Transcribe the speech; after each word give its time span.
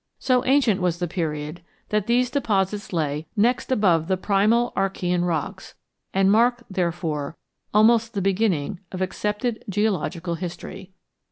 So 0.17 0.43
ancient 0.45 0.81
was 0.81 0.97
the 0.97 1.07
period 1.07 1.61
that 1.89 2.07
these 2.07 2.31
deposits 2.31 2.91
lay 2.91 3.27
next 3.37 3.71
above 3.71 4.07
the 4.07 4.17
primal 4.17 4.73
Archean 4.75 5.27
rocks, 5.27 5.75
and 6.11 6.31
marked, 6.31 6.63
therefore, 6.71 7.37
almost 7.71 8.15
the 8.15 8.19
beginning 8.23 8.79
of 8.91 9.03
accepted 9.03 9.63
geological 9.69 10.33
history. 10.33 10.91